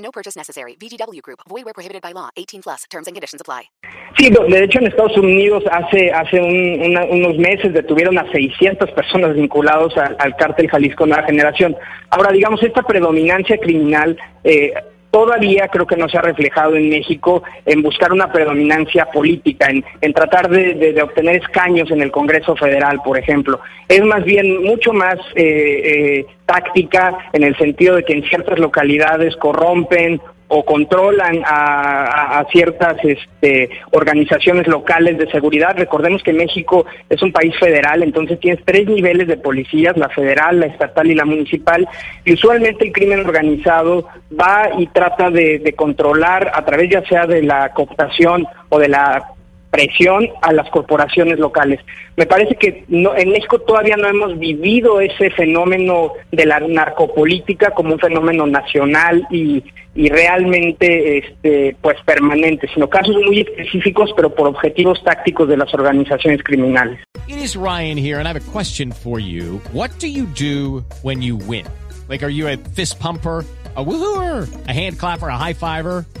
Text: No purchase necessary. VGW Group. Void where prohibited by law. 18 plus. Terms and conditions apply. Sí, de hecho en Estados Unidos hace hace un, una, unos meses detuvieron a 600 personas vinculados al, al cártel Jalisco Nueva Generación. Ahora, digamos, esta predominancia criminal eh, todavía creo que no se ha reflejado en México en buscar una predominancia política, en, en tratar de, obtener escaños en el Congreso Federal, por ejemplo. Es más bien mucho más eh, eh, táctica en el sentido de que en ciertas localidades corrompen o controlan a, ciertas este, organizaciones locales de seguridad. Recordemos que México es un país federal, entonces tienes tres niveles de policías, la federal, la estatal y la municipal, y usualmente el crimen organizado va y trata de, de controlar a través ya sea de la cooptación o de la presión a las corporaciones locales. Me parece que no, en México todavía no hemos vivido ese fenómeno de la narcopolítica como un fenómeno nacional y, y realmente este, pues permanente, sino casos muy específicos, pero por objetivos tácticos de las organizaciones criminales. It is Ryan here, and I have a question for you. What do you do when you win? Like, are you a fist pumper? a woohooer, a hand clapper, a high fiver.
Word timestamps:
No 0.00 0.10
purchase 0.10 0.36
necessary. 0.36 0.76
VGW 0.80 1.22
Group. 1.22 1.40
Void 1.48 1.64
where 1.64 1.74
prohibited 1.74 2.02
by 2.02 2.12
law. 2.12 2.30
18 2.36 2.62
plus. 2.62 2.84
Terms 2.90 3.06
and 3.06 3.14
conditions 3.14 3.40
apply. 3.40 3.70
Sí, 4.18 4.28
de 4.28 4.64
hecho 4.64 4.80
en 4.80 4.88
Estados 4.88 5.16
Unidos 5.16 5.62
hace 5.70 6.10
hace 6.12 6.40
un, 6.40 6.82
una, 6.82 7.04
unos 7.04 7.38
meses 7.38 7.72
detuvieron 7.72 8.18
a 8.18 8.30
600 8.32 8.90
personas 8.90 9.34
vinculados 9.34 9.96
al, 9.96 10.16
al 10.18 10.36
cártel 10.36 10.68
Jalisco 10.68 11.06
Nueva 11.06 11.22
Generación. 11.24 11.76
Ahora, 12.10 12.32
digamos, 12.32 12.62
esta 12.62 12.82
predominancia 12.82 13.56
criminal 13.58 14.18
eh, 14.44 14.72
todavía 15.10 15.68
creo 15.68 15.86
que 15.86 15.96
no 15.96 16.08
se 16.08 16.18
ha 16.18 16.22
reflejado 16.22 16.76
en 16.76 16.88
México 16.88 17.42
en 17.66 17.82
buscar 17.82 18.12
una 18.12 18.32
predominancia 18.32 19.06
política, 19.06 19.68
en, 19.68 19.84
en 20.00 20.12
tratar 20.12 20.48
de, 20.48 21.00
obtener 21.02 21.36
escaños 21.36 21.90
en 21.90 22.02
el 22.02 22.10
Congreso 22.10 22.56
Federal, 22.56 23.00
por 23.04 23.18
ejemplo. 23.18 23.60
Es 23.88 24.04
más 24.04 24.24
bien 24.24 24.62
mucho 24.62 24.92
más 24.92 25.16
eh, 25.34 25.82
eh, 26.24 26.26
táctica 26.46 27.18
en 27.32 27.44
el 27.44 27.56
sentido 27.56 27.96
de 27.96 28.04
que 28.04 28.12
en 28.12 28.24
ciertas 28.24 28.58
localidades 28.58 29.36
corrompen 29.36 30.20
o 30.50 30.64
controlan 30.64 31.42
a, 31.46 32.44
ciertas 32.50 32.96
este, 33.04 33.70
organizaciones 33.92 34.66
locales 34.66 35.16
de 35.16 35.30
seguridad. 35.30 35.76
Recordemos 35.76 36.22
que 36.22 36.32
México 36.32 36.86
es 37.08 37.22
un 37.22 37.32
país 37.32 37.56
federal, 37.58 38.02
entonces 38.02 38.40
tienes 38.40 38.60
tres 38.64 38.88
niveles 38.88 39.28
de 39.28 39.36
policías, 39.36 39.96
la 39.96 40.08
federal, 40.08 40.58
la 40.58 40.66
estatal 40.66 41.08
y 41.08 41.14
la 41.14 41.24
municipal, 41.24 41.88
y 42.24 42.32
usualmente 42.32 42.86
el 42.86 42.92
crimen 42.92 43.20
organizado 43.20 44.08
va 44.38 44.70
y 44.76 44.88
trata 44.88 45.30
de, 45.30 45.60
de 45.60 45.72
controlar 45.74 46.50
a 46.52 46.64
través 46.64 46.90
ya 46.90 47.04
sea 47.06 47.26
de 47.26 47.42
la 47.42 47.72
cooptación 47.72 48.46
o 48.70 48.78
de 48.78 48.88
la 48.88 49.34
presión 49.70 50.28
a 50.42 50.52
las 50.52 50.68
corporaciones 50.70 51.38
locales. 51.38 51.80
Me 52.16 52.26
parece 52.26 52.56
que 52.56 52.84
no, 52.88 53.16
en 53.16 53.30
México 53.30 53.60
todavía 53.60 53.96
no 53.96 54.08
hemos 54.08 54.38
vivido 54.38 55.00
ese 55.00 55.30
fenómeno 55.30 56.12
de 56.32 56.46
la 56.46 56.60
narcopolítica 56.60 57.70
como 57.70 57.94
un 57.94 58.00
fenómeno 58.00 58.46
nacional 58.46 59.26
y, 59.30 59.62
y 59.94 60.08
realmente 60.08 61.18
este, 61.18 61.76
pues 61.80 61.96
permanente, 62.04 62.68
sino 62.74 62.88
casos 62.88 63.16
muy 63.24 63.40
específicos, 63.40 64.10
pero 64.16 64.34
por 64.34 64.48
objetivos 64.48 65.02
tácticos 65.04 65.48
de 65.48 65.56
las 65.56 65.72
organizaciones 65.72 66.42
criminales. 66.42 66.98
It 67.28 67.38
is 67.38 67.56
Ryan 67.56 67.96
here, 67.96 68.18
and 68.18 68.26
I 68.26 68.32
have 68.32 68.48
a 68.48 68.52
question 68.52 68.90
for 68.90 69.20
you. 69.20 69.60
What 69.72 69.90
do 70.00 70.08
you 70.08 70.26
do 70.26 70.84
when 71.02 71.22
you 71.22 71.36
win? 71.36 71.64
Like, 72.08 72.24
are 72.24 72.32
you 72.32 72.48
a 72.48 72.56
fist 72.56 72.98
pumper? 72.98 73.44
a 73.76 73.84
woohooer, 73.84 74.48
a 74.66 74.72
hand 74.72 74.98
clapper, 74.98 75.28
a 75.28 75.36
high 75.36 75.52
fiver. 75.52 76.04